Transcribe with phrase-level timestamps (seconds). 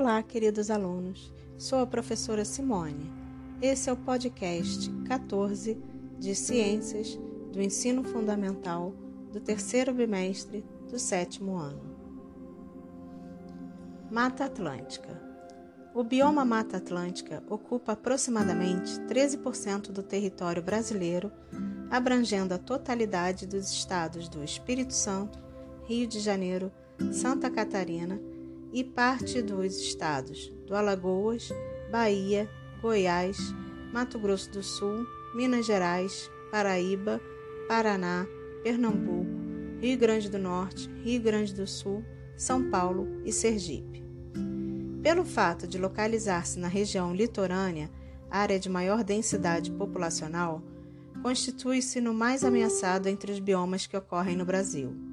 [0.00, 1.32] Olá, queridos alunos.
[1.56, 3.10] Sou a professora Simone.
[3.60, 5.76] Esse é o podcast 14
[6.20, 7.18] de Ciências
[7.52, 8.94] do Ensino Fundamental
[9.32, 11.82] do terceiro bimestre do sétimo ano.
[14.08, 15.20] Mata Atlântica.
[15.92, 21.32] O bioma Mata Atlântica ocupa aproximadamente 13% do território brasileiro,
[21.90, 25.40] abrangendo a totalidade dos estados do Espírito Santo,
[25.88, 26.70] Rio de Janeiro,
[27.10, 28.20] Santa Catarina
[28.72, 31.48] e parte dos estados do Alagoas,
[31.90, 32.48] Bahia,
[32.80, 33.38] Goiás,
[33.92, 37.20] Mato Grosso do Sul, Minas Gerais, Paraíba,
[37.66, 38.26] Paraná,
[38.62, 39.26] Pernambuco,
[39.80, 42.04] Rio Grande do Norte, Rio Grande do Sul,
[42.36, 44.04] São Paulo e Sergipe.
[45.02, 47.90] Pelo fato de localizar-se na região litorânea,
[48.30, 50.62] área de maior densidade populacional,
[51.22, 55.07] constitui-se no mais ameaçado entre os biomas que ocorrem no Brasil.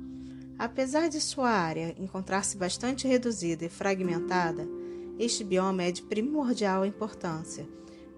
[0.58, 4.66] Apesar de sua área encontrar-se bastante reduzida e fragmentada,
[5.20, 7.68] este bioma é de primordial importância,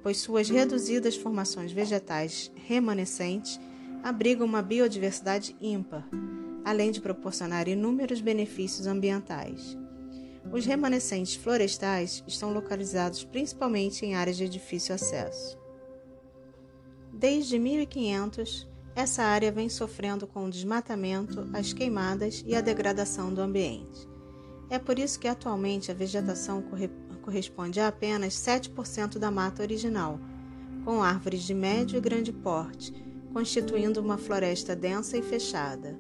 [0.04, 3.60] pois suas reduzidas formações vegetais remanescentes
[4.04, 6.08] abrigam uma biodiversidade ímpar,
[6.64, 9.76] além de proporcionar inúmeros benefícios ambientais.
[10.52, 15.58] Os remanescentes florestais estão localizados principalmente em áreas de difícil acesso.
[17.12, 23.42] Desde 1500, essa área vem sofrendo com o desmatamento, as queimadas e a degradação do
[23.42, 24.10] ambiente.
[24.72, 26.64] É por isso que atualmente a vegetação
[27.22, 30.20] corresponde a apenas 7% da mata original,
[30.84, 32.92] com árvores de médio e grande porte,
[33.32, 35.96] constituindo uma floresta densa e fechada.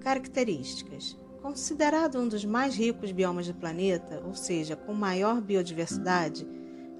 [0.00, 6.44] Características: Considerado um dos mais ricos biomas do planeta, ou seja, com maior biodiversidade,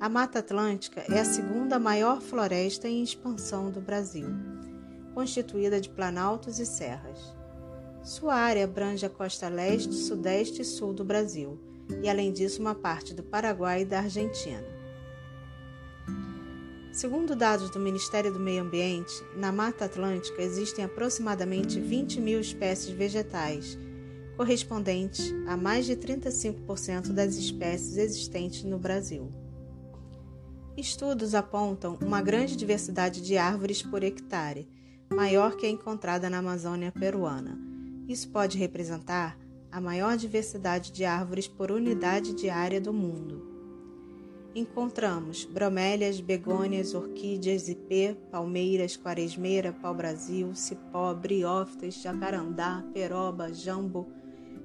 [0.00, 4.27] a Mata Atlântica é a segunda maior floresta em expansão do Brasil,
[5.14, 7.34] constituída de planaltos e serras.
[8.03, 11.59] Sua área abrange a costa leste, sudeste e sul do Brasil,
[12.03, 14.64] e além disso, uma parte do Paraguai e da Argentina.
[16.92, 22.91] Segundo dados do Ministério do Meio Ambiente, na Mata Atlântica existem aproximadamente 20 mil espécies
[22.91, 23.79] vegetais,
[24.36, 29.43] correspondentes a mais de 35% das espécies existentes no Brasil.
[30.77, 34.68] Estudos apontam uma grande diversidade de árvores por hectare,
[35.08, 37.57] maior que a encontrada na Amazônia peruana.
[38.08, 39.39] Isso pode representar
[39.70, 43.55] a maior diversidade de árvores por unidade de área do mundo.
[44.52, 54.08] Encontramos bromélias, begônias, orquídeas, ipê, palmeiras, quaresmeira, pau-brasil, cipó, briófitas, jacarandá, peroba, jambo,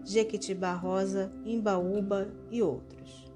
[0.04, 3.29] jequitibá rosa, imbaúba e outros.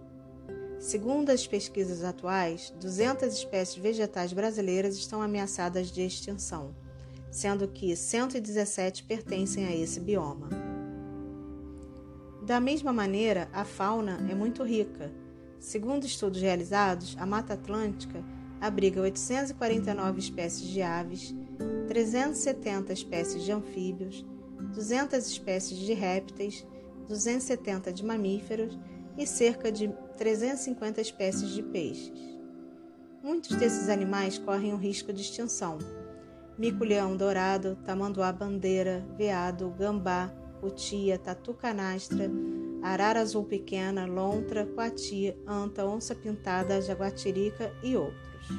[0.83, 6.75] Segundo as pesquisas atuais, 200 espécies vegetais brasileiras estão ameaçadas de extinção,
[7.31, 10.49] sendo que 117 pertencem a esse bioma.
[12.45, 15.09] Da mesma maneira, a fauna é muito rica.
[15.57, 18.22] Segundo estudos realizados, a Mata Atlântica
[18.59, 21.33] abriga 849 espécies de aves,
[21.88, 24.25] 370 espécies de anfíbios,
[24.75, 26.67] 200 espécies de répteis,
[27.07, 28.77] 270 de mamíferos
[29.17, 29.88] e cerca de
[30.18, 32.34] 350 espécies de peixes.
[33.24, 35.78] Muitos desses animais correm o risco de extinção.
[36.57, 42.29] Mico-leão dourado, tamanduá-bandeira, veado, gambá, cutia, tatu-canastra,
[42.81, 48.50] arara azul pequena, lontra, coati, anta, onça-pintada, jaguatirica e outros.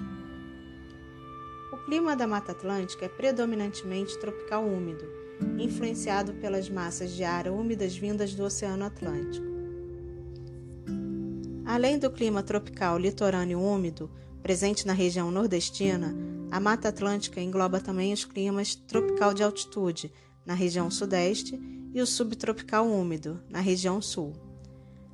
[1.73, 5.05] O clima da Mata Atlântica é predominantemente tropical úmido,
[5.59, 9.54] influenciado pelas massas de ar úmidas vindas do Oceano Atlântico.
[11.75, 14.09] Além do clima tropical litorâneo úmido,
[14.41, 16.15] presente na região nordestina,
[16.49, 20.13] a Mata Atlântica engloba também os climas tropical de altitude,
[20.47, 21.61] na região sudeste,
[21.93, 24.35] e o subtropical úmido, na região sul.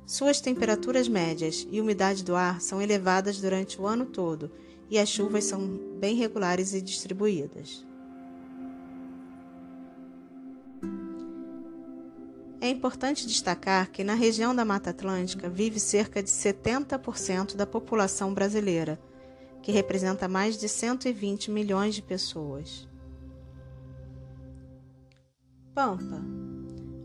[0.05, 4.51] Suas temperaturas médias e umidade do ar são elevadas durante o ano todo
[4.87, 5.67] e as chuvas são
[5.99, 7.83] bem regulares e distribuídas.
[12.63, 18.35] É importante destacar que na região da Mata Atlântica vive cerca de 70% da população
[18.35, 19.01] brasileira,
[19.63, 22.87] que representa mais de 120 milhões de pessoas.
[25.73, 26.21] Pampa.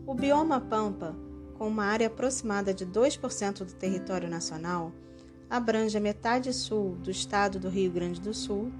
[0.05, 1.15] O bioma Pampa,
[1.57, 4.91] com uma área aproximada de 2% do território nacional,
[5.49, 8.71] abrange a metade sul do estado do Rio Grande do Sul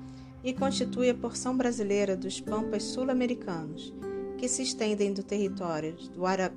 [0.43, 3.95] e constitui a porção brasileira dos Pampas sul-americanos
[4.37, 5.95] que se estendem do território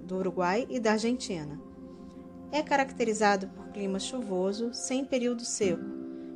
[0.05, 1.59] do Uruguai e da Argentina.
[2.53, 5.85] É caracterizado por clima chuvoso, sem período seco,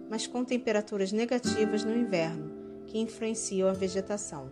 [0.09, 2.51] mas com temperaturas negativas no inverno,
[2.87, 4.51] que influenciam a vegetação.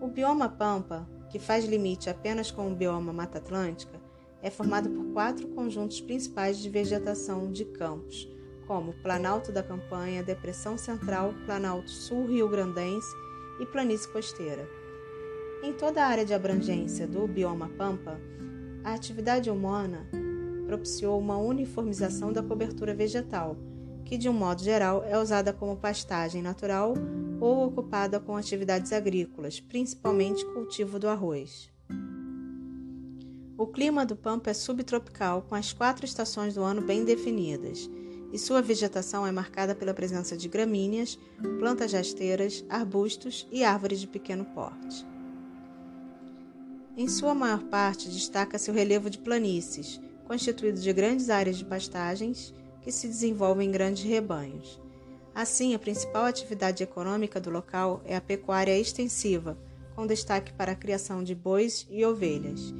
[0.00, 4.00] O bioma Pampa, que faz limite apenas com o bioma Mata Atlântica,
[4.44, 8.28] É formado por quatro conjuntos principais de vegetação de campos,
[8.66, 13.06] como Planalto da Campanha, Depressão Central, Planalto Sul Rio-Grandense
[13.60, 14.68] e Planície Costeira.
[15.62, 18.20] Em toda a área de abrangência do bioma Pampa,
[18.82, 20.08] a atividade humana
[20.66, 23.56] propiciou uma uniformização da cobertura vegetal,
[24.04, 26.94] que de um modo geral é usada como pastagem natural
[27.40, 31.70] ou ocupada com atividades agrícolas, principalmente cultivo do arroz.
[33.56, 37.88] O clima do Pampa é subtropical, com as quatro estações do ano bem definidas,
[38.32, 41.16] e sua vegetação é marcada pela presença de gramíneas,
[41.60, 45.11] plantas rasteiras, arbustos e árvores de pequeno porte.
[46.94, 52.52] Em sua maior parte, destaca-se o relevo de planícies, constituído de grandes áreas de pastagens
[52.82, 54.78] que se desenvolvem em grandes rebanhos.
[55.34, 59.56] Assim, a principal atividade econômica do local é a pecuária extensiva,
[59.96, 62.74] com destaque para a criação de bois e ovelhas.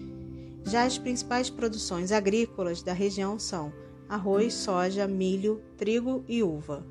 [0.64, 3.72] Já as principais produções agrícolas da região são
[4.08, 6.84] arroz, soja, milho, trigo e uva.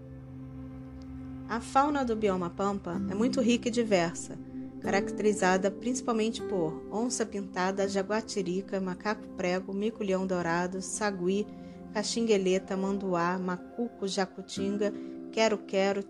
[1.48, 4.40] A fauna do bioma Pampa é muito rica e diversa,
[4.82, 11.46] caracterizada principalmente por onça pintada, jaguatirica, macaco prego, mico-leão dourado, sagui,
[11.94, 14.94] caxingueleta, manduá, macuco, jacutinga,
[15.32, 16.04] quero-quero,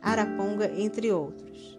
[0.00, 1.78] araponga, entre outros.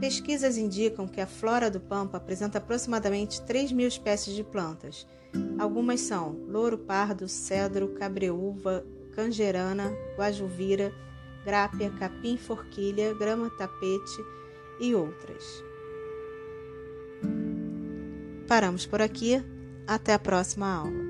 [0.00, 5.06] Pesquisas indicam que a flora do Pampa apresenta aproximadamente 3 mil espécies de plantas,
[5.58, 8.84] Algumas são louro pardo, cedro, cabreúva,
[9.14, 10.92] canjerana, guajuvira,
[11.44, 14.24] grápia, capim forquilha, grama tapete
[14.80, 15.62] e outras.
[18.48, 19.40] Paramos por aqui.
[19.86, 21.09] Até a próxima aula.